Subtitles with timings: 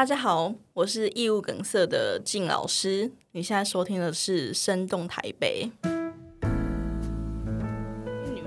[0.00, 3.12] 大家好，我是异物梗塞的静老师。
[3.32, 5.70] 你现在收听的是《生动台北》。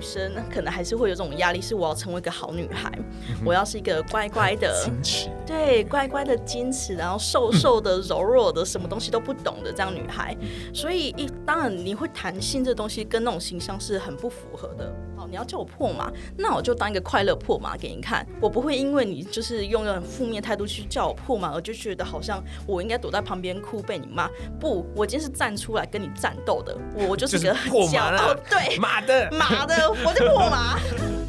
[0.04, 2.92] 女生可能还是会有这种压力，是我要成为一个好女孩，
[3.30, 10.36] 嗯、我要是一个乖乖的、矜持，对，乖乖的矜持，然后瘦瘦的、柔弱的，什么东西都不懂的这样女孩。
[10.42, 14.94] 嗯、所以一当然你会谈性这东西，跟那种形象是很不符合的。
[15.30, 18.28] 你要叫我破马，那我就当一个快乐破马给你看。
[18.42, 24.30] 我不会因为你就是用很负面态度去叫我破马，我就觉得好像我应该躲在旁边哭被你骂。
[24.60, 26.78] 不，我今天是站出来跟你战斗的。
[27.08, 31.23] 我就是个很骄傲，对，马的马的，我就破嘛。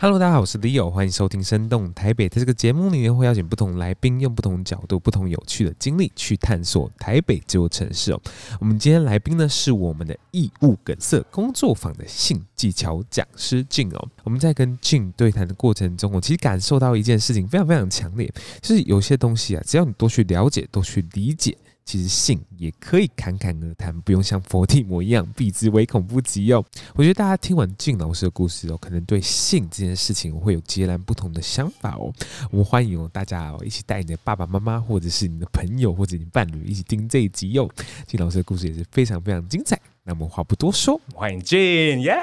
[0.00, 2.28] Hello，大家好，我是 Leo，欢迎收听《生动台北》。
[2.32, 8.20] 在这个节目里面，会邀请不同来宾，用不同角度、不同有趣的经历，去探索台北这座城市哦。
[8.60, 14.08] 我们今天来宾呢，是我们的义务梗色工作坊的性技巧讲师晋哦。
[14.22, 21.58] 我们在跟晋对谈的过程中，我其实感受到一件事情非常非常强烈，就是有些东西啊，只要你多去了解、多去理解。
[21.88, 26.62] 其实性也可以侃侃而谈，不用像佛地魔一样避之唯恐不及哦。
[26.94, 32.12] 我觉得大家听完静老师的故事哦，可能对性这件事情会有截然不同的想法哦。
[32.50, 37.66] 我们欢迎哦大家哦一起带你的爸爸妈妈，或者是你的朋友，或者你伴侣一起听这一集哦。
[38.06, 39.80] 静老师的故事也是非常非常精彩。
[40.08, 42.14] 那么话不多说，欢迎 Jing 耶！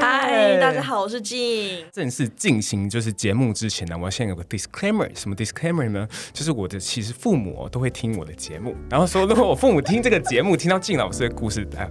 [0.00, 1.82] 嗨，大家好，我是 Jing。
[1.90, 6.08] 正式进行就是节目之前呢，我要先有个 disclaimer，什么 disclaimer 呢？
[6.32, 11.90] 就是我的其实父母都会听我的节目，然后说如果我父母听这个节目，听到 Jing 老师的故事，啊，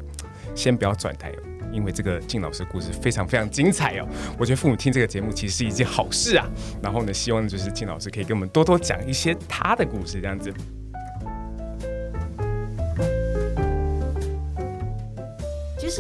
[0.55, 4.08] 先不要转台哦，因为这个 Jing 老师的故事非常非常精彩哦。
[4.39, 6.47] 我觉得父母听这个节目其实是一件好事啊。
[6.81, 10.53] 然后呢，希望就是 Jing 老师可以给我们多多讲一些他的故事，这样子。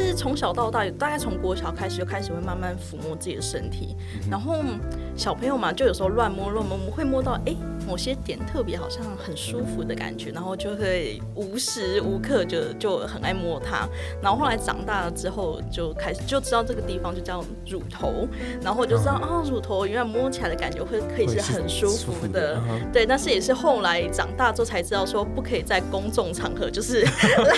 [0.03, 3.95] 实从小到大，大概从国小开始就开始会慢慢抚摸自己的身体，
[4.29, 4.63] 然后
[5.15, 7.55] 小朋友嘛，就有时候乱摸乱摸，会摸到哎
[7.87, 13.87] 某些点特别好像很舒服的感觉，然后就会无时无刻就就很爱摸它。
[14.21, 18.27] 然后后来长大了之后，就开始就知道这个地方就叫乳头，
[18.61, 22.59] 然后就知道啊，乳头原来摸起来的感觉会可以是很舒服的，
[22.91, 23.05] 对。
[23.05, 27.05] 但是也是后来长大之后才知道说，不可以在公众场合就是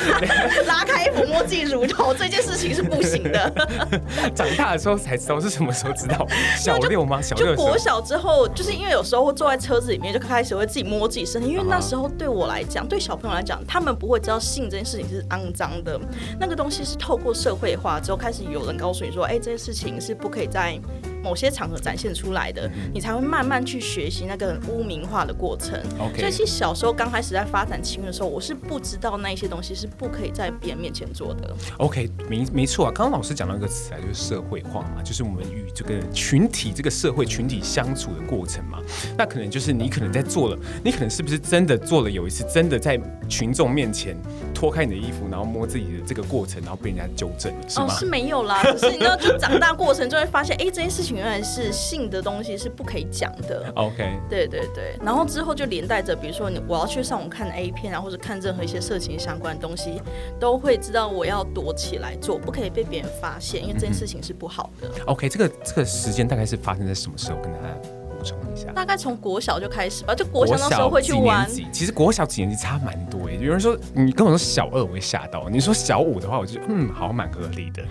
[0.67, 2.13] 拉拉开衣服摸自己乳头。
[2.13, 3.51] 这件事情是不行的。
[4.35, 6.25] 长大的时候才知道，是什么时候知道？
[6.57, 7.21] 小六吗？
[7.21, 7.55] 小六。
[7.55, 11.49] 就国小之后，就是因为有时候会坐在车子里面，就开始会自己摸自己身体。
[11.49, 15.99] 因为那时候对我来讲，对小朋友来讲，他们不会知道性这件事情是肮脏的。
[16.39, 20.79] 那个东西是透过社会化之后，开始有人告诉你说：“哎，这件事情是不可以在。”
[21.23, 25.79] 某些场合展现出来的，你才会慢慢去学习那个污名化的过程。
[25.99, 26.19] Okay.
[26.19, 31.55] 所以其实小时候刚开始在发展情欲的时候，我是不知道那些东西是不可以在别人面前做的。
[31.77, 32.91] OK，没没错啊。
[32.93, 38.79] 刚刚老师讲到一个词啊，就是社会化嘛，就是我们与这个群体、这个社会群体相处的过程嘛。
[39.17, 42.09] 那可能就是你可能在做了，你可能是不是真的做了？
[42.09, 44.15] 有一次真的在群众面前
[44.57, 47.85] 脱开你的衣服，然后摸自己的这个过程，然后被人家纠正了，是吗？
[47.87, 48.63] 哦，是没有啦。
[48.65, 51.17] 可是你知道，就长大过程就会发现，哎，这件事情。
[51.17, 53.71] 原来是性的东西是不可以讲的。
[53.75, 59.99] OK，对对对，然后之后就连带着，比如说你我要去上网看 A 片啊，或者看任何一些色情相关的东西，
[60.39, 64.91] 都会知道我要躲起来做，不可以被别人发现，因为这件事情是不好的。
[65.05, 67.37] OK，这个这个时间大概是发生在什么时候？
[67.41, 68.06] 跟大家。
[68.17, 71.49] 补充一下，大概从国小就开始吧，就国小那时候会去玩。
[71.71, 73.37] 其实国小几年级差蛮多耶。
[73.39, 77.83] 有人说你跟我说小二，我会吓到；你说小五的话，我就嗯，好像蛮合理的。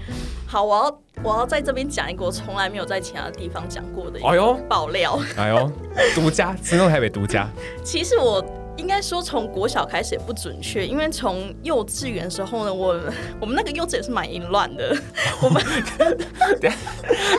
[0.46, 5.18] 好，我要我要在这边讲一个我从来没有在其他地方讲过的哎呦爆料。
[5.36, 5.70] 哎呦，
[6.14, 7.48] 独家， 声动台北独家。
[7.84, 8.44] 其实我。
[8.76, 12.98] 应该说从国小开始也不准确，因为从幼稚园的时候呢，我
[13.40, 14.96] 我们那个幼稚园是蛮淫乱的。
[15.42, 15.62] 我们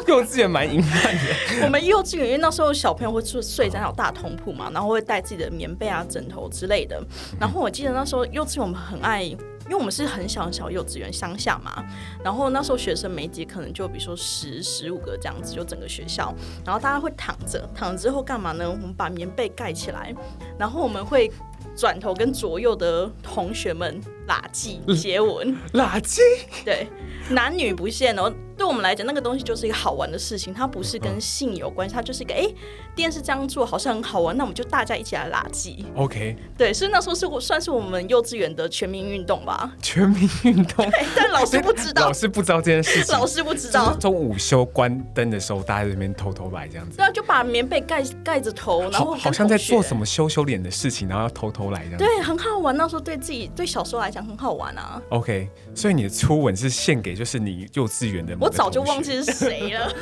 [0.07, 1.65] 幼稚园蛮淫乱的。
[1.65, 7.01] 我们幼稚园因为那时候小朋友会睡睡在那种大通铺嘛，然后会带自己的棉被啊、枕头之类的。
[7.39, 9.35] 然后我记得那时候幼稚园我们很爱。
[9.67, 11.83] 因为我们是很小很小幼稚园乡下嘛，
[12.23, 16.33] 然后那时候学生每节可能就比如说十十五个这样子，就整个学校，
[16.65, 18.69] 然后大家会躺着，躺着之后干嘛呢？
[18.69, 20.15] 我们把棉被盖起来，
[20.57, 21.31] 然后我们会
[21.75, 26.19] 转头跟左右的同学们喇舌接吻， 垃圾，
[26.65, 26.87] 对，
[27.29, 28.33] 男女不限哦。
[28.57, 32.47] 对我们来讲，那个东西就是一个好玩的事情，它不是跟性有关系，它就是一个哎，
[32.95, 35.85] 电视这样做好像很好玩，那我们就大家一起来垃圾。
[35.95, 39.71] OK，对，所以那时候是我算是我们幼稚园的全民运动吧。
[39.79, 43.95] 全民运动，对，但老师不知道，老师不知道这件事情，老师不知道。
[43.97, 46.97] 中午休关灯的时候，大家在这边偷偷来这样子。
[46.97, 51.97] 对啊，就把棉被盖盖着头，然后好，好像在做什么羞羞脸的事情，然后要偷偷来这样。
[51.99, 52.75] 对，很好玩。
[52.75, 54.99] 那时候对自己对小时候来讲讲很好玩啊。
[55.09, 59.93] OK，所以你的初吻是献给就是你幼稚园的，我早就忘记是谁了。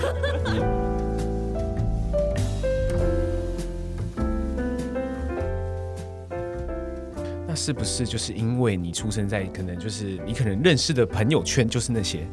[7.45, 12.25] 那是不是就是因为你出生在可能就是你可能认识的朋友圈就是那些，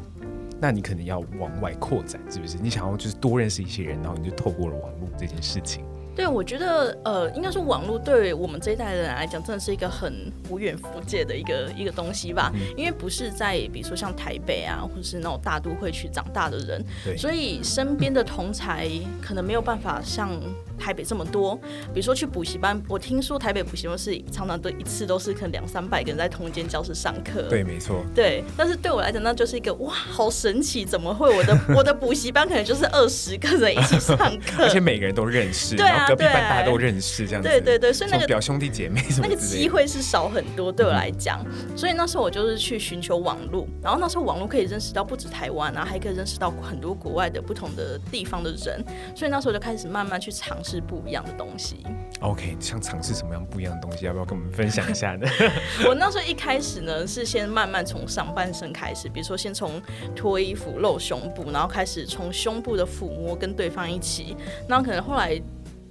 [0.61, 2.55] 那你可能要往外扩展，是不是？
[2.61, 5.83] 你想要就是多认识一些人，然后你就透过了网络这件事情。
[6.15, 12.51] 对，我觉得呃，应该说网络对我们这一代的人来讲，真的是一个很无远弗届的一个一个东西吧。
[12.53, 18.87] 嗯、因为不是在比如说像台北啊，或者是那种大都会去长大的人，所以身边的同才
[19.21, 20.29] 可能没有办法像
[20.77, 21.55] 台北这么多。
[21.93, 27.43] 比如说去补习班，我听说台北补习班是常常都一次都是可能两三百个人在同一间教室上课。
[27.43, 28.03] 对，没错。
[28.13, 30.85] 对，但是对我来讲，那就是一个哇，好神奇！
[30.85, 35.75] 怎么会我的 我的补习班可能就是二十个人一起上课，而且每个人都认识。
[35.75, 36.07] 对啊。
[36.07, 37.47] 隔壁班大家都认识，这样子。
[37.47, 40.71] 对对对，所以那个表兄弟姐妹什么，那个机会是少很多。
[40.71, 48.83] 对我来讲，嗯、所以那时候我就是去寻求网络，然后那时候网络可以认识到不止台湾啊，还可以认识到很多国外的不同的地方的人。
[49.15, 51.85] 所以那时候就开始慢慢去尝试不一样的东西。
[52.21, 54.05] OK，想尝试什么样不一样的东西？
[54.05, 55.27] 要不要跟我们分享一下呢？
[55.87, 59.81] 我那时候一开始呢，是先慢慢从上半身开始，比如说先从
[60.15, 64.37] 脱衣服露胸部，然后开始从胸部的抚摸跟对方一起，
[64.67, 65.41] 然后可能后来。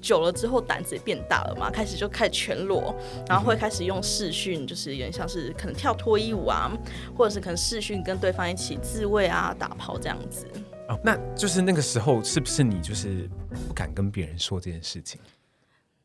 [0.00, 2.92] 久了之后胆子也变大了嘛，开始就开始全裸，
[3.28, 6.68] 然后会开始用视讯，就是有点像是可能跳脱衣舞啊，
[7.16, 10.44] 或者是可能视讯跟对方一起自慰啊、打炮这样子。
[10.92, 13.28] 哦，那就是那个时候是不是你就是
[13.66, 15.20] 不敢跟别人说这件事情？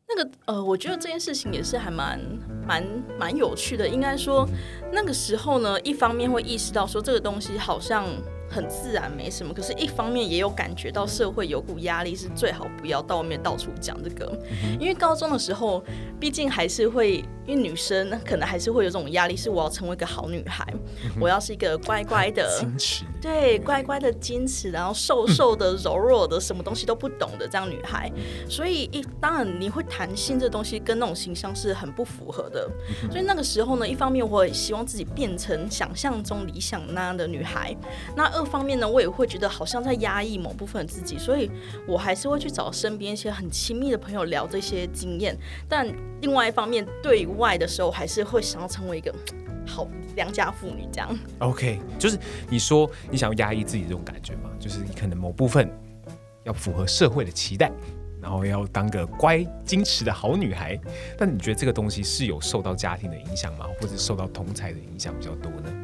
[0.08, 2.18] 那个呃，我觉得这件事情也是还蛮
[2.66, 2.84] 蛮
[3.18, 3.86] 蛮有趣的。
[3.86, 4.48] 应该说
[4.90, 8.06] 那个时候呢，一方面会意识到说这个东西好像。
[8.50, 9.52] 很自然，没什么。
[9.52, 14.26] 可是，一方面也有感觉到社会有股压力，是最好不要到外面到处讲这个。
[14.62, 15.84] 嗯、因为高中的时候，
[16.18, 17.16] 毕竟还是会，
[17.46, 20.64] 因为女生可能还是会有这种压力，是我要成为一个好女孩，
[21.04, 22.64] 嗯、我要是一个乖乖的、
[23.20, 28.10] 对，乖乖的矜持，然后瘦瘦的、柔弱的，什么东西都不懂的这样女孩。
[28.16, 32.66] 嗯、所以一当然你会谈性这东西跟那种形象是很不符合的。
[33.04, 37.76] 嗯、所以那个时候呢，一方面我也希望自己变成想象中理想那样的女孩，
[38.16, 38.37] 那。
[38.38, 41.50] 各方面呢，我也会觉得好像在压抑某部分自己，所以
[41.88, 45.36] 我还是会去找身边一些很亲密的朋友聊这些经验。
[45.68, 49.12] 但另外一方面，对外的时候，还是会想要成为一个
[49.66, 51.18] 好良家妇女这样。
[51.40, 52.16] OK，就是
[52.48, 55.68] 你说你想要压抑自己这种感觉嘛，就是你可能某部分
[56.44, 57.72] 要符合社会的期待，
[58.22, 60.78] 然后要当个乖矜持的好女孩。
[61.18, 63.66] 但你觉得这个东西是有受到家庭的影响吗？
[63.80, 65.74] 或者受到同侪的影响比较多呢？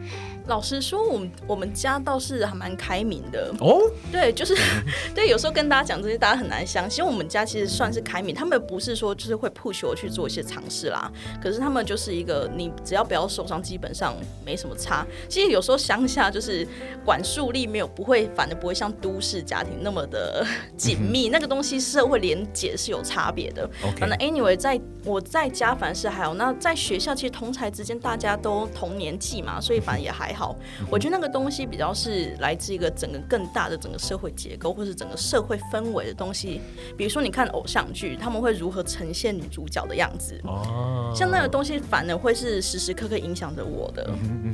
[0.47, 3.81] 老实说，我们我们家倒是还蛮开明的哦。
[4.13, 4.55] 对，就是
[5.15, 7.03] 对，有时候跟大家讲这些，大家很难相信。
[7.03, 11.11] 我们家其实算是开明，他们不是说就是会 push 我去做一些尝试啦。
[11.43, 14.15] 可是他们就是一个，你只要不要受伤，基本上
[14.45, 15.07] 没什么差。
[15.31, 16.69] 其实有时候乡下就是
[17.07, 20.47] 管束力没有不会，反而不会像都市家庭那么的
[20.77, 21.31] 紧密。
[21.31, 23.67] 嗯、那个东西社会连结是有差别的。
[23.99, 30.34] 反正 anyway，在我在家反是还好，那在学校其实同才之间大家都同年纪嘛，所以反正也还。
[30.35, 30.55] 好，
[30.91, 36.61] 我觉得那个东西比较是来自一个整个更大的整个社会结构，或是整个社会氛围的东西。
[36.97, 40.39] 比如说，你看偶像剧，他们会如何呈现女主角的样子？
[40.45, 44.11] 哦，像那个东西，反而会是时时刻刻影响着我的。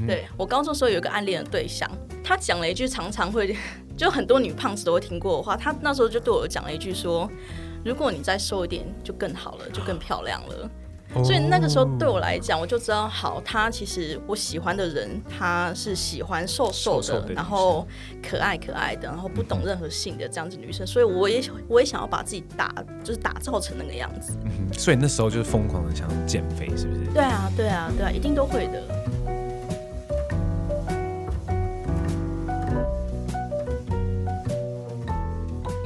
[0.07, 1.91] 对，我高中时候有一个暗恋的对象，
[2.23, 3.57] 他讲了一句常常会
[3.97, 7.31] 就很多女胖子都会听过的话，他那时候就对我讲了一句说
[7.85, 10.71] ：“如果你再瘦一点，就更好了，就更漂亮了。”
[11.13, 11.25] Oh.
[11.25, 17.85] 所以那个时候对我来讲，我就知道，好，他其实我喜欢的人，他是喜欢瘦瘦的，瘦瘦的然后
[18.23, 20.87] 可爱可爱的，然后不懂任何性的这样子女生。
[20.87, 24.33] 所以我也我也想要把自己打，就是打造成那个样子。
[24.45, 27.11] 嗯，所以那时候就是疯狂的想减肥，是不是？
[27.13, 28.81] 对啊，对啊，对啊，一定都会的。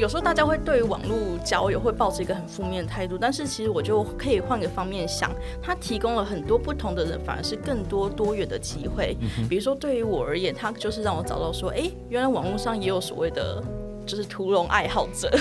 [0.04, 5.32] 有时候大家会对于网络交友会抱持一个很负面的态度，但是其实我就可以换个方面想，
[5.62, 9.16] 它提供了很多不同的人，反而是更多多元的机会。
[9.48, 13.64] 比如说对于我而言，它就是让我找到说，哎，原来网络上也有所谓的。
[14.06, 15.30] 就是屠龙爱好者，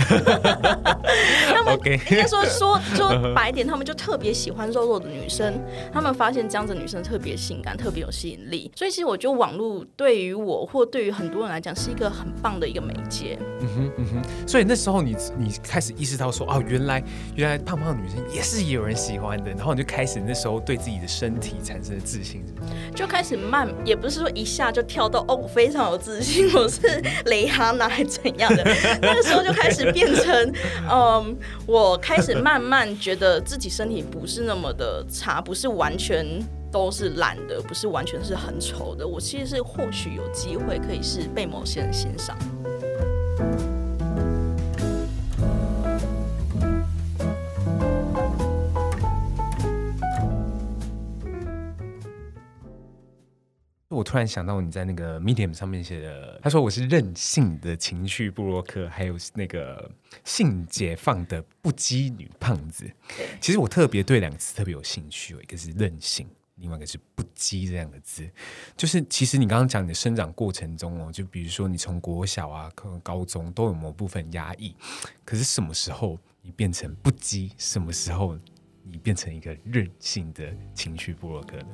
[1.54, 5.60] 他们应该说说 说白一点，他们就特别喜欢肉肉的女生。
[5.92, 8.72] 他们发现这样子女生特别性感，特别有吸引力。
[8.76, 13.38] 所以其实我觉得网络对于我或对于很多人来讲是一个很棒的一个媒介。
[13.62, 14.48] 嗯哼嗯哼。
[14.48, 17.04] 所以那时候你你开始意识到说，哦，原来
[17.36, 22.44] 原来胖胖的女生也是有人喜欢的，然后你就开始那时候对自己的身体产生了自信，
[22.96, 28.53] 就开始慢，也不是说一下就跳到哦，我非常有自信，我是蕾哈娜还怎样。
[29.02, 30.54] 那个时候就开始变成，
[30.90, 36.26] 嗯，我开始慢慢觉得自己身体不是那么的差，不是完全
[36.72, 39.08] 都是懒的，不是完全是很丑的。
[39.08, 42.38] 我其实是或许有机会可以是被某些人欣赏。
[54.04, 59.90] 我突然想到你在那个 Medium 上面写的，他说我是任性的情绪布洛克，还有那个
[60.26, 62.92] 性解放的不羁女胖子。
[63.40, 68.30] 其实我特别对两个词特别有兴趣，一个是任性，另外一个是不羁这两个字。
[68.76, 74.76] 就是其实你刚刚讲你的生长过程中哦，就比如说你从国小啊、可能高中都有某部分压抑，
[75.24, 77.52] 可是什么时候你变成不羁？
[77.58, 78.38] 什么时候
[78.84, 81.68] 你变成一个任性的情绪布洛克呢？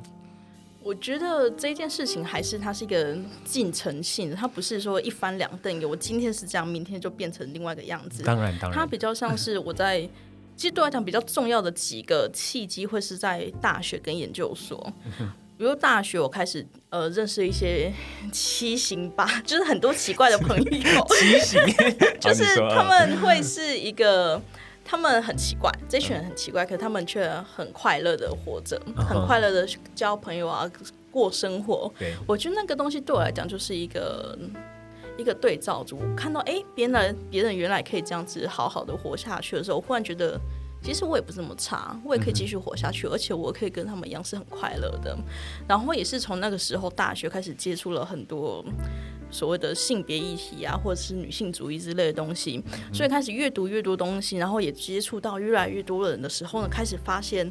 [0.82, 8.22] 我觉得这件事情还是它是一个进程性的，它不是说一翻两瞪眼，我今天是这样，明天就变成另外一个样子。
[8.22, 10.00] 当然，当然，它比较像是我在，
[10.56, 14.92] 其实对我来讲比较重要的几个契机会是在大学跟研究所。
[15.58, 17.92] 比如大学我开始呃认识一些
[18.32, 20.64] 七形吧，就是很多奇怪的朋友。
[21.20, 21.60] 七形，
[22.18, 24.40] 就是他们会是一个。
[24.84, 30.68] 他们很奇怪，这群人很奇怪，可是他们却很快乐的活着，很快乐的交朋友啊，
[31.10, 31.92] 过生活。
[31.98, 34.36] 对，我觉得那个东西对我来讲就是一个
[35.16, 36.00] 一个对照组。
[36.16, 40.40] 看到哎，别人别人原来可以这样子好好的活下去的时候，我忽然觉得，
[40.82, 45.16] 其实我也不是那么差，我也可以继续活下去，而且我可以跟他们一样是很快乐的。
[45.68, 48.64] 然后也是从那个时候大学开始接触了很多。
[49.30, 57.50] 所谓的性别议题啊，或者是女性主义之类的东西，所以开始阅读越多东西，然后也接触到越来越多的人的时候呢，开始发现。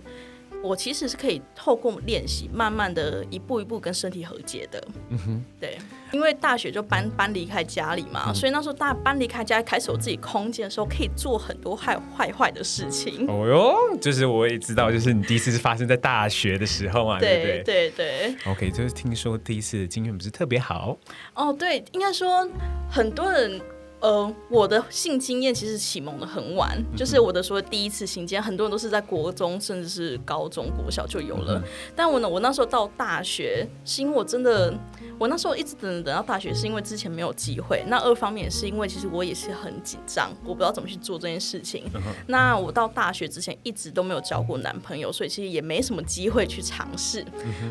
[0.62, 4.88] 我其实是可以透过练习，慢慢的一步一步跟身体和解的。
[5.10, 5.78] 嗯哼，对，
[6.12, 13.26] 因为大学就搬搬离开家里嘛，嗯、所以那时候大搬离开家，开始有自己空间的时候，可以做很多坏坏坏的事情。
[13.28, 17.64] 哦哟，就是我也知道，就是你第一次是发生在大学的时候嘛，对不对？
[17.64, 18.36] 对对。
[18.46, 20.98] OK，就是听说第一次的经验不是特别好。
[21.36, 22.48] 哦，对，应该说
[22.90, 23.62] 很多人。
[24.02, 31.62] 呃，我的性经验其实启蒙的很晚，嗯、就是我的说第一次性经验，很多人都是在国中甚至是高中、国小就有了。
[31.64, 34.74] 嗯、但我呢，我那时候到大学，是因为我真的，
[35.20, 37.84] 我那时候一直等等到大学，是因为之前没有机会。
[37.88, 41.84] 那二方面也是因为其实我也是很紧张，我不知道怎么去做这件事情。
[41.94, 47.26] 嗯、那我到大学之前一直都没有交过男朋友，所以其实也没什么机会去尝试。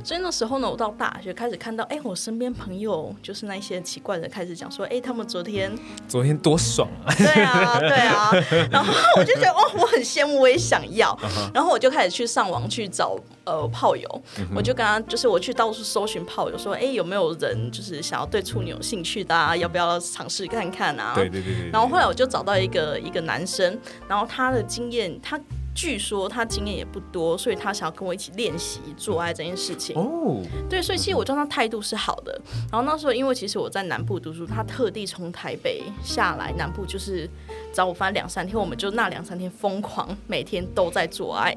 [0.04, 5.73] 所以那时候呢，我到大学开始看到，哎，我身边朋友就是那些奇怪的开始讲说，哎，他们昨天。
[6.18, 7.14] 昨天多爽啊！
[7.16, 8.32] 对啊，对啊，
[8.72, 11.16] 然后我就觉得哦，我很羡慕，我也想要。
[11.54, 14.22] 然后我就开始去上网去找呃炮友，
[14.52, 19.56] 我就跟他就是我去到处搜寻炮友，说哎有没有人就是想要对处女有兴趣的啊？
[19.56, 21.12] 要不要尝试看看啊？
[21.14, 21.70] 对对对对。
[21.70, 25.38] 然后后来我就找到一个一个男生，然后他的经验他。
[25.78, 29.94] 据说他经验也不多，所以他想要跟我一起练习做爱这件事情。
[29.97, 32.32] 哦，对，所以其实我对他态度是好的。
[32.68, 37.30] 然后那时候，因为其实我在南部读书，他特地从台北下来南部，就是
[37.73, 41.54] 找我翻两三天，我们就那两三天疯狂，每天都在做爱。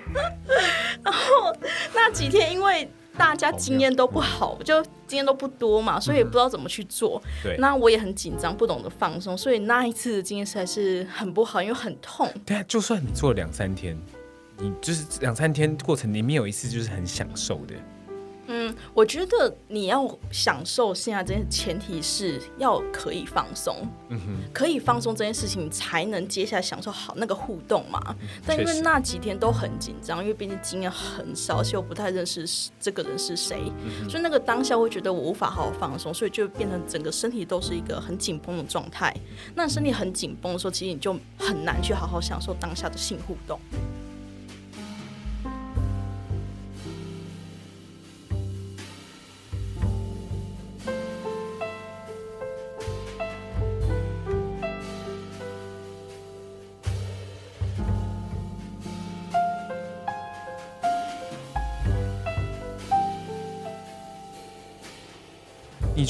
[1.02, 1.50] 然后
[1.94, 2.86] 那几天，因为。
[3.16, 7.22] 大家经验都不好，就经验都不多嘛，所以也不知道怎么去做。
[7.42, 12.28] 对，那我也很紧张，不懂得放松，所以那一次的经验实在是很不好，因为很痛。
[12.44, 13.98] 对啊，就算你做了两三天，
[14.58, 17.74] 你就是两三天过程里面有一次就是很享受的。
[18.56, 23.76] 嗯，我觉得你要享受现在这件前提是要可以放松，
[24.10, 28.00] 嗯哼，可以放松这件事情，才能接下来享受好那个互动嘛。
[28.20, 32.46] 嗯、但因为那几天都很紧张，因为毕竟经验很少，而且我不太认识
[32.78, 39.12] 这个人是谁，嗯、所以那个当下会觉得我无法好好放松，所以就变成整个身体都是一个很紧绷的状态。
[39.56, 43.58] 那身体很紧绷的时候，其实你就很难去好好享受当下的性互动。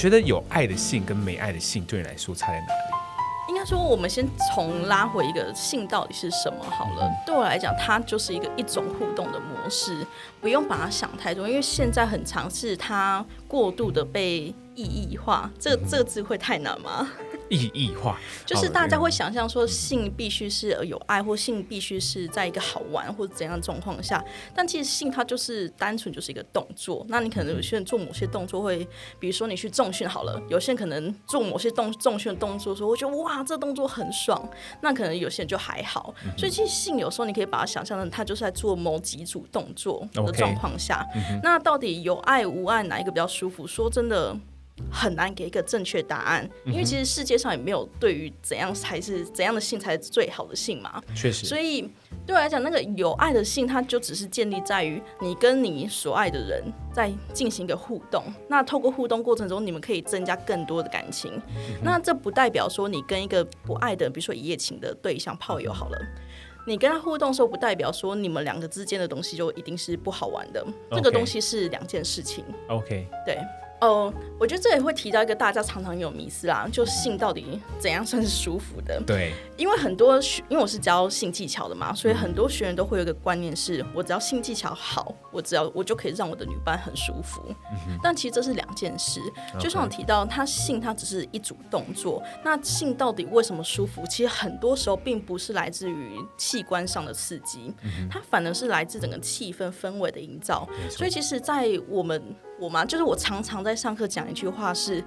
[0.04, 3.49] 觉得有爱的性跟没爱的性对你来说差在哪里？
[3.49, 7.11] 应该说，我们先从拉回一个性到底是什么好了。
[7.25, 10.06] 对我来讲，它就是一个一种互动的模式，
[10.42, 15.50] 不用把它想太多，因为现在很尝试它过度的被意义化。
[15.58, 17.08] 这个这个字会太难吗？
[17.48, 24.24] 意义化，就是大家会想象说性必须是有爱，或性必须是在一个好玩或者怎样的状况下，
[24.54, 27.04] 但其实性它就是单纯就是一个动作。
[27.08, 28.86] 那你可能有些人做某些动作会，
[29.18, 34.48] 比如说你去重训好了，有些人可能做某些动重训的动作的时候，会觉得哇，这动作很爽。
[34.80, 36.14] 那可能有些人就还好。
[36.36, 41.06] 所以其实性有时候你可以把它想象成，它就是在做某几组动作的状况下。
[41.42, 43.66] 那到底有爱无爱哪一个比较舒服？
[43.66, 44.36] 说真的。
[44.90, 51.00] 很难给一个正确答案，因为其实世界上也没有对于怎样才是怎样的性才是最好的性嘛。
[51.14, 51.83] 确实，所以
[52.26, 58.25] 对我来讲，那个有爱的性，它就只是建立在于你跟你所爱的人在进行一个互动。
[58.49, 61.33] 那透过互动过程中，你们可以增加更多的感情。
[61.57, 65.99] 嗯、那这不代表说你跟一个不爱的，比如说一夜情的对象炮友好了，
[66.66, 70.66] 你跟他互动的时候，不代表说你们两个之间的东西就一定是不好玩的。
[70.90, 72.45] 这个东西是两件事情。
[72.69, 73.38] OK，对。
[73.85, 79.00] 哦，我觉得这也会提到一个大家常常有迷思啦，就性到底怎样算是舒服的？
[79.07, 87.43] 对，因为很多学，因为我是教性技巧的嘛，所以很多学员都会有一个观念是，我只要性技巧好，我只要我就可以让我的女伴很舒服。
[87.87, 89.21] 嗯、但其实这是两件事，
[89.61, 94.03] 就像我提到，他性它只是一组动作，那性到底为什么舒服？
[94.09, 97.75] 其实很多时候并不是来自于器官上的刺激，
[98.11, 100.67] 它反而是来自整个气氛氛围的营造。
[100.88, 102.23] 所以其实，在我们
[102.58, 105.02] 我吗，就是我常常在上课讲一句话是，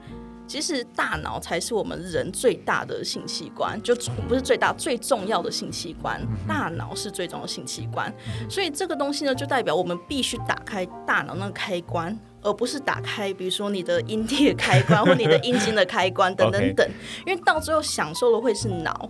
[0.45, 3.95] 其实大脑才是我们人最大的性器官，就
[4.27, 8.13] 不是最大最重要的性器官，大脑是最重要的性器官。
[8.49, 12.17] 所以这个东西呢，就代表我们必须打开大脑那个开关。
[12.41, 16.89] 而不是打开，比如说你的阴蒂的开关 或你的阴茎的开关等等等，
[17.25, 19.09] 因为到最后享受的会是脑。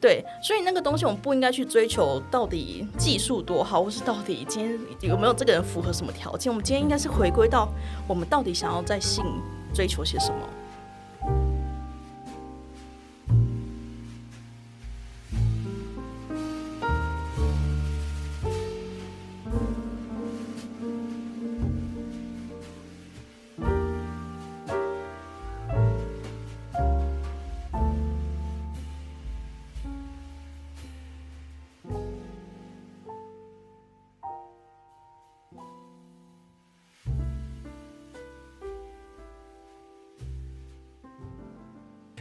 [0.00, 4.78] 对，所以那个东西我们不应该去追求到底技术多好，或是到底今天
[5.10, 6.52] 有没有这个人符合什么条件。
[6.52, 7.68] 我们今天应该是回归到
[8.06, 9.24] 我们到底想要在性
[9.74, 10.38] 追求些什么。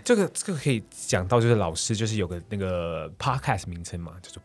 [0.10, 4.42] 这个这个可以讲到，就是老师就是有个那个 podcast 名称嘛，叫做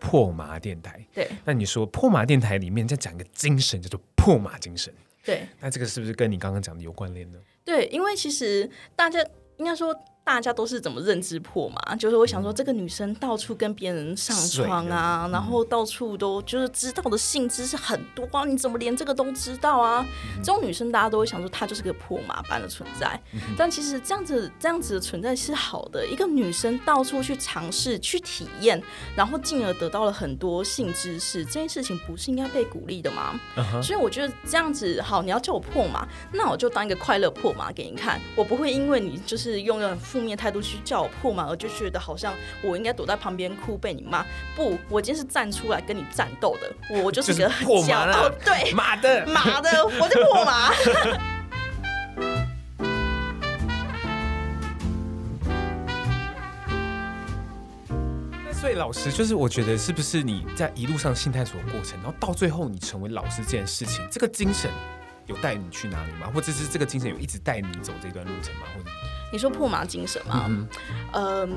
[0.00, 1.06] 破麻电台。
[1.14, 4.92] 对，那你说破麻电台里面再讲一个精神，叫做破麻精神。
[5.24, 7.38] 对，那这个是不是跟你刚刚讲的有关联呢？
[7.64, 9.24] 对，因为其实大家
[9.58, 9.94] 应该说。
[10.24, 11.94] 大家都是怎么认知破嘛？
[11.96, 20.04] 就是我想说，这个女生到处跟别人上床啊，然后到处都就是知道的性知识很多啊，你怎么连这个都知道啊？
[20.42, 23.20] 这种女生大家都会想说，她就是个破马般的存在。
[23.54, 28.82] 但其实这样子这样子的存在是好的，一个女生到处去尝试、去体验，
[29.14, 33.82] 然后进而得到了很多性知识，这件事情不是应该被鼓励的吗？Uh-huh.
[33.82, 39.94] 所以我觉得这样子好，你要叫我破马，那我就当一个快乐破马给你看，我不会因为你就是用了。
[40.14, 44.24] 负面态度去叫我破麻，而就觉得好像我应该躲在旁边哭被你骂。
[44.54, 46.72] 不，我今天是站出来跟你战斗的，
[47.02, 50.72] 我就是一个很骄傲，对，马的马的，我就破麻。
[58.44, 64.70] 那所以老师就是，我觉得是不是你在一路上性探索的过程，然后到最后你成为老师这件事情，这个精神
[65.26, 66.30] 有带你去哪里吗？
[66.32, 68.68] 或者是这个精神有一直带你走这段路程吗？
[68.76, 68.90] 或者？
[69.34, 70.44] 你说破马精神吗？
[70.46, 70.68] 嗯，
[71.12, 71.48] 呃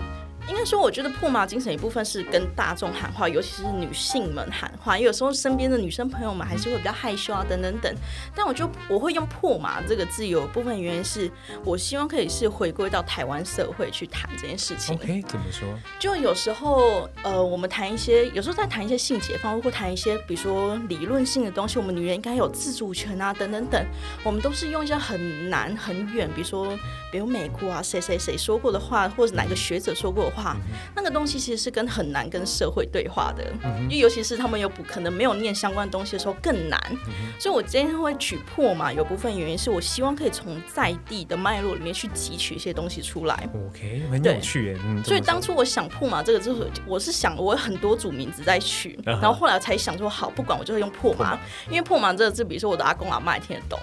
[0.49, 4.97] 应该说，我觉得破麻精神一部分是跟大众喊话，尤其是女性们喊话。
[4.97, 7.93] 因为有时候身边的女生朋友们还是会比较害羞啊，等等等。
[8.33, 11.29] 但我就我会用破麻这个字，有部分原因是
[11.65, 14.95] 我希望可以是回归到台湾社会去谈这件事情。
[14.95, 15.67] OK，怎么说？
[15.99, 23.85] 就有时候，呃，我们谈一些，有时候在谈一些性解放，或谈一些，比如说理论性的东西，我们女人应该有自主权啊，等等等。
[24.23, 26.67] 我们都是用一些很难、很远，比如说，
[27.11, 30.36] 比如美国啊，谁谁谁说过的话，或者哪个学者说过的话。
[30.37, 36.79] 话、嗯、那个东西其实是跟很难跟社会对话的，嗯、因为尤其是他们又不可能没有念相关东西的时候更难。
[37.07, 43.49] 嗯、所以我今天会取破嘛，有部分原因是我希望可以从在地的脉络里面去汲取一些东西出来。
[43.69, 44.77] OK，很有趣耶。
[45.03, 51.37] 所以当初我想破嘛这个之后，我是想我有很多组名字在取，然后后来才想说好，不管我就会用破嘛，
[51.69, 53.79] 因为破嘛这个字，比如说我的阿公阿妈也听得懂。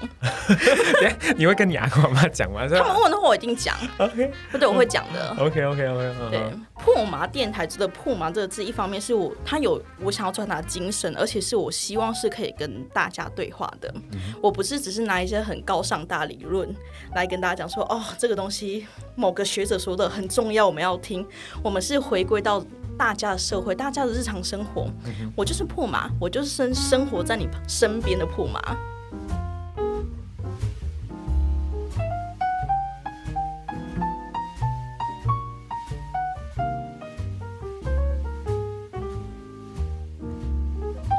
[1.36, 2.66] 你会跟你阿公阿妈讲吗？
[2.70, 3.76] 他们问的话我一定讲。
[3.98, 5.34] OK，对，我会讲的。
[5.38, 6.14] OK OK OK.
[6.30, 6.43] 对。
[6.78, 13.92] 破麻电台这个破麻这个字，一方面是我他有我想要传达精神，而且是我希望是可以跟大家对话的。
[14.12, 16.68] 嗯、我不是只是拿一些很高尚大理论
[17.14, 21.26] 来跟大家讲说，哦，这个东西某个学者说的很重要，我们要听。
[21.62, 22.64] 我们是回归到
[22.96, 24.88] 大家的社会，大家的日常生活。
[25.04, 28.76] 嗯、我就是破麻，我就是生生活在你身边的破麻。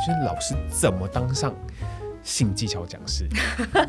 [0.05, 1.53] 就是老师怎么当上
[2.21, 3.27] 性技巧讲师？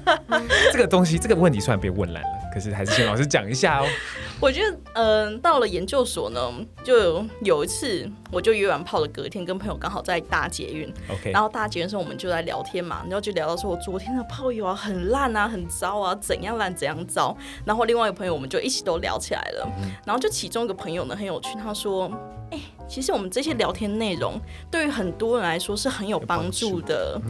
[0.73, 3.87] 这个东西，这个问题虽然被问烂了，可是还是请老师讲一下哦。
[4.41, 6.41] 我觉得，嗯、呃，到了研究所呢，
[6.85, 17.37] 就有一次，我就约完炮的隔天，跟朋友刚好在搭捷运，OK，然后搭捷运的时候，我们就在聊天嘛，然后就聊到说，我昨天的炮友啊，很烂啊，很糟啊，怎样烂怎样糟。
[17.65, 19.67] 然后另外一个朋友，我们就一起都聊起来了。
[19.83, 22.11] 嗯、然后就其中一个朋友呢，很有趣，他说，
[22.51, 22.63] 哎、欸。
[22.89, 27.21] 其实我们这些聊天内容，对于很多人来说是很有帮助的。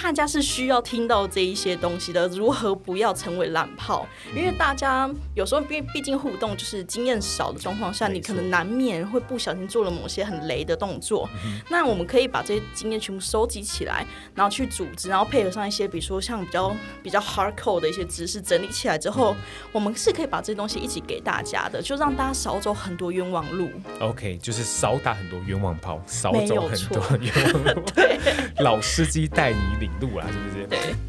[0.00, 4.06] 大家是需要听到这一些东西的，如何不要成为烂炮？
[4.34, 11.28] 因为大家有时候毕毕竟互动就是经验少的状况下，你可能难免会不小心做了某些很雷的动作。
[11.68, 19.34] 那我们可以把这些经验全部收集起来，然后去组织，然后配合上一些，比如说像比较比较 hardcore 的一些知识整理起来之后，
[19.72, 23.68] 我们是可以把这些东西一起给大家的，就让大家少走很多冤枉路。
[24.00, 27.82] OK，就是少打很多冤枉炮，少走很多冤枉路。
[27.94, 28.18] 对，
[28.62, 29.87] 老司机带你领。
[30.00, 31.07] 路啊，是不是？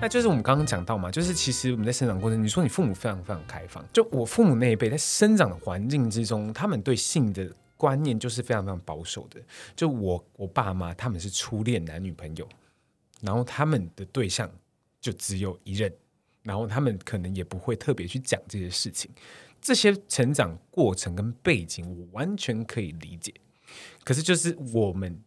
[0.00, 9.40] 那就是我们刚刚讲到嘛，就是其实我们在生长过程，你说你父母非常非常开放，就我父母那一辈在生长的环境之中，他们对性的观念就是非常非常保守的。
[9.74, 12.48] 就我我爸妈他们是初恋男女朋友，
[13.20, 14.48] 然后他们的对象
[15.00, 15.92] 就只有一任，
[16.44, 19.10] 然后他们可能也不会特别去讲这些事情。
[19.60, 23.34] 这些成长过程跟背景，我完全可以理解。
[24.04, 25.20] 可是就是我们。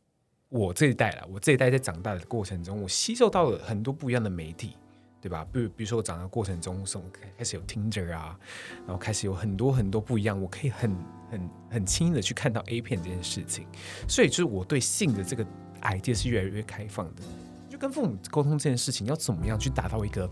[0.52, 4.76] 我这一代啦，我这一代在长大的过程中，我吸收到了很多不一样的媒体，
[5.22, 5.48] 对吧？
[5.50, 7.02] 比如，比如说我长大过程中，从
[7.38, 8.38] 开始有 Tinder 啊，
[8.86, 10.94] 然后开始有很多很多不一样，我可以很
[11.32, 13.66] 很很轻易的去看到 A 片这件事情，
[14.10, 15.48] 所以就是我对性的这个
[15.80, 17.22] I 界是越来越开放的。
[17.70, 20.30] 就跟父母沟通这件事情，要怎么样去达到一个，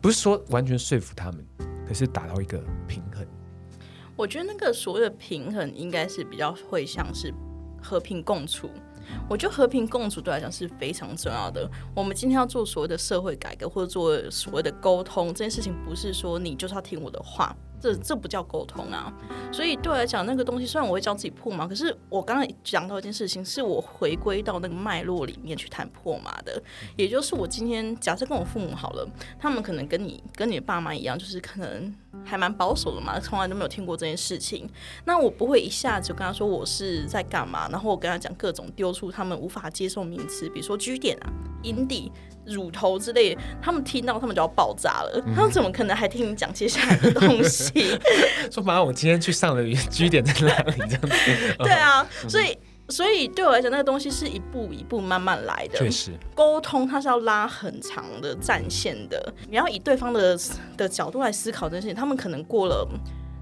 [0.00, 1.44] 不是说完全说服他们，
[1.88, 3.26] 可是达到一个平衡。
[4.14, 7.34] 我觉得那个所谓的平衡，应该是比较会像是
[7.82, 8.70] 和平共处。
[9.28, 11.68] 我觉得和平共处对来讲是非常重要的。
[11.94, 17.56] 我们今天要做所谓的社会改革，或者做所谓的沟通，这件事情不是说你就是要听我的话。
[17.82, 19.10] 这这不叫沟通啊！
[19.50, 26.62] 所以对我来讲，那个东西虽然我会教自己破嘛，可是我刚刚讲到一件事情，是我回归到那个脉络里面去谈破嘛的。
[26.94, 31.94] 也就是我今天假设跟我父母好了，他们可能跟你跟你的爸妈一样，就是可能
[32.24, 34.68] 还蛮保守的嘛，从来都没有听过这件事情。
[35.04, 42.10] 那我不会一下子就跟他说我是在干嘛，然后我跟他讲各种丢出他们无法接受名词，比如说 G 点啊、阴蒂。
[42.46, 45.22] 乳头之类，他们听到他们就要爆炸了。
[45.26, 47.70] 嗯、他们怎么可能还听你讲接下来的东西？
[48.50, 51.54] 说反正我今天去上了 G 点在哪里这样子。
[51.62, 52.58] 对啊，所以
[52.90, 55.78] 所以对我来讲，那个东西是一步一步慢慢来的。
[55.78, 59.32] 确实，沟通它是要拉很长的战线的。
[59.48, 60.38] 你要以对方的
[60.76, 61.94] 的角度来思考这件事情。
[61.94, 62.86] 他们可能过了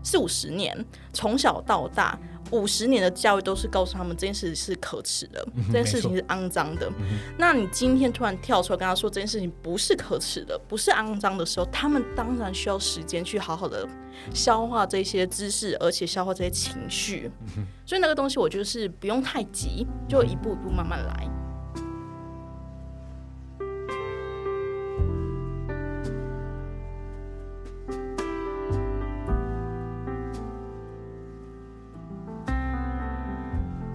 [0.02, 2.18] 四五十年，从小到大。
[2.50, 6.90] 五十年的教育都是告诉他们这件事是可耻的，嗯、这件事情是肮脏的。
[6.98, 13.86] 嗯、那你今天突然跳出来跟他说这件事情不是可耻的，不是肮脏的时候，他们当然需要时间去好好的
[14.32, 17.30] 消化这些知识，而且消化这些情绪。
[17.56, 21.37] 嗯、所以那个东西，我觉得是不用太急，就一步一步慢慢来。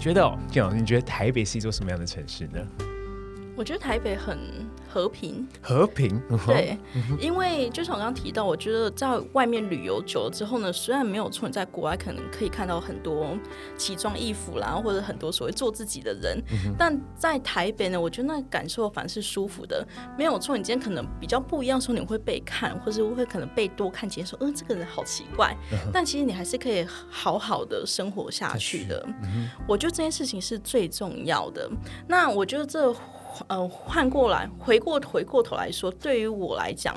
[0.04, 2.60] 觉得哦，建老师，你觉得台北是一座什么样的城市呢？
[3.64, 4.38] 我觉得台北很
[4.90, 6.22] 和平，和平。
[6.46, 6.78] 对，
[7.18, 13.26] 因为就像我刚刚提到，我觉得在外面旅游久了之后呢，虽然没有错，你在国外可能可以看到很多
[13.78, 19.88] 奇装异服啦，或者很多所谓做自己的人，嗯、但在台北呢，我觉得那感受反而是舒服的。
[20.18, 25.56] 没有错，你今天可能比较不一样的时候，你会被看，或者会可能被多看几眼，说，嗯，这个人好奇怪。
[25.72, 29.02] 嗯、但其实你还是可以好好的生活下去的。
[29.24, 31.72] 嗯、我觉得这件事情是最重要的。
[32.10, 32.94] 那我觉得这。
[33.48, 36.96] 呃换过来回过回过头来说，对于我来讲，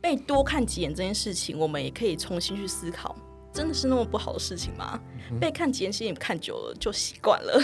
[0.00, 3.14] 被多看几眼这件事情，我们也可以重新去思考。
[3.52, 5.00] 真的是那么不好的事情吗？
[5.28, 7.60] 嗯、被看几眼，其实看久了就习惯了。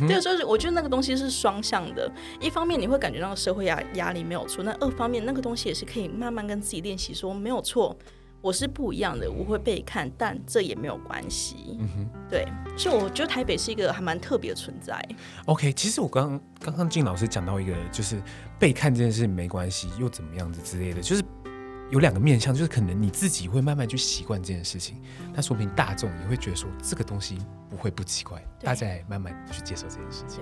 [0.00, 2.10] 这个时候，我觉得那个东西是双向的。
[2.38, 7.96] 一方面你会感觉到社会压压力没有错，那二方面那个东西也是可以慢慢跟自己练习说没有错，
[8.46, 11.76] 我是不一样的，我会被看，但这也没有关系。
[11.80, 15.04] 嗯哼，对，所以我觉得台北是一个还蛮特别的存在。
[15.46, 18.22] OK，其实我刚刚刚静老师讲到一个，就是
[18.56, 21.22] 被看这件事情没关系，又怎么样子之类的，就是。
[21.88, 25.00] 有两个面向，就是可能你自己会慢慢去习惯这件事情，
[25.32, 27.38] 那说明大众也会觉得说这个东西
[27.70, 30.40] 不会不奇怪，大家也慢慢去接受这件事情。